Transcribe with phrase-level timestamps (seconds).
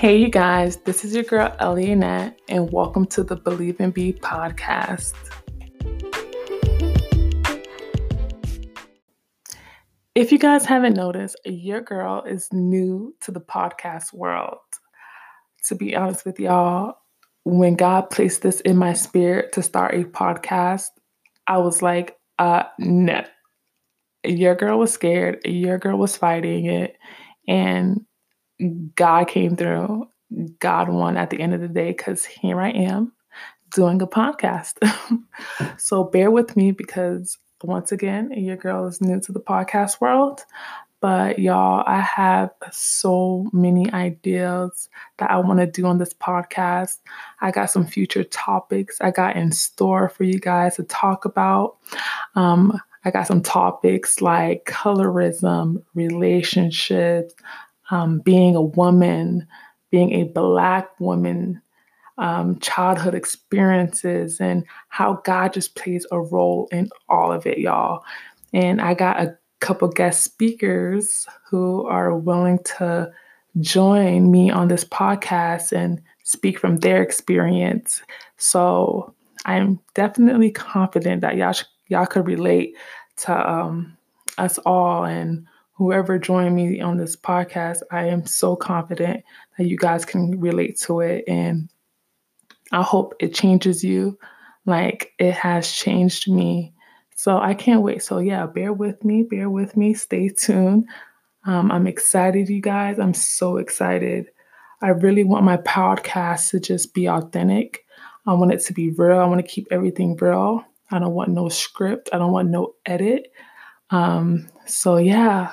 [0.00, 5.12] Hey, you guys, this is your girl Ellie Annette, and welcome to the BelieveNB podcast.
[10.14, 14.56] If you guys haven't noticed, your girl is new to the podcast world.
[15.66, 16.94] To be honest with y'all,
[17.44, 20.86] when God placed this in my spirit to start a podcast,
[21.46, 23.22] I was like, uh, no.
[24.24, 26.96] Your girl was scared, your girl was fighting it,
[27.46, 28.06] and
[28.94, 30.08] God came through.
[30.60, 33.12] God won at the end of the day because here I am
[33.74, 34.74] doing a podcast.
[35.78, 40.44] so bear with me because once again, your girl is new to the podcast world.
[41.00, 46.98] But y'all, I have so many ideas that I want to do on this podcast.
[47.40, 51.78] I got some future topics I got in store for you guys to talk about.
[52.34, 57.34] Um, I got some topics like colorism, relationships,
[57.90, 59.46] um, being a woman,
[59.90, 61.60] being a Black woman,
[62.18, 68.04] um, childhood experiences, and how God just plays a role in all of it, y'all.
[68.52, 73.10] And I got a couple guest speakers who are willing to
[73.60, 78.02] join me on this podcast and speak from their experience.
[78.36, 82.76] So I'm definitely confident that y'all sh- y'all could relate
[83.16, 83.96] to um,
[84.38, 85.46] us all and
[85.80, 89.24] whoever joined me on this podcast, I am so confident
[89.56, 91.24] that you guys can relate to it.
[91.26, 91.70] And
[92.70, 94.18] I hope it changes you
[94.66, 96.74] like it has changed me.
[97.16, 98.02] So I can't wait.
[98.02, 100.86] So, yeah, bear with me, bear with me, stay tuned.
[101.46, 102.98] Um, I'm excited, you guys.
[102.98, 104.26] I'm so excited.
[104.82, 107.86] I really want my podcast to just be authentic.
[108.26, 109.18] I want it to be real.
[109.18, 110.62] I want to keep everything real.
[110.90, 112.10] I don't want no script.
[112.12, 113.32] I don't want no edit.
[113.88, 115.52] Um, so, yeah,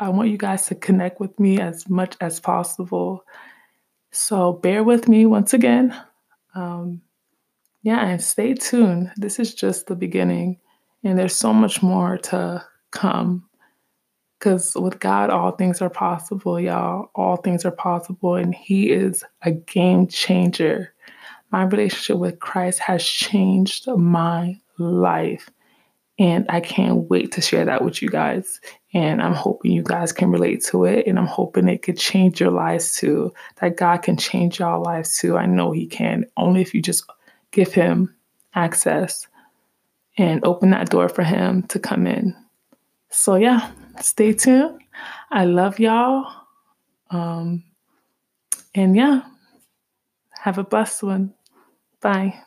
[0.00, 3.24] I want you guys to connect with me as much as possible.
[4.12, 5.94] So bear with me once again.
[6.54, 7.02] Um,
[7.82, 9.10] yeah, and stay tuned.
[9.16, 10.58] This is just the beginning,
[11.02, 13.44] and there's so much more to come.
[14.38, 17.10] Because with God, all things are possible, y'all.
[17.14, 20.94] All things are possible, and He is a game changer.
[21.50, 25.50] My relationship with Christ has changed my life.
[26.18, 28.60] And I can't wait to share that with you guys.
[28.92, 31.06] And I'm hoping you guys can relate to it.
[31.06, 33.32] And I'm hoping it could change your lives too.
[33.60, 35.36] That God can change your lives too.
[35.36, 37.04] I know He can, only if you just
[37.52, 38.14] give Him
[38.54, 39.28] access
[40.16, 42.34] and open that door for Him to come in.
[43.10, 44.80] So, yeah, stay tuned.
[45.30, 46.30] I love y'all.
[47.10, 47.62] Um,
[48.74, 49.22] and yeah,
[50.40, 51.34] have a blessed one.
[52.00, 52.42] Bye.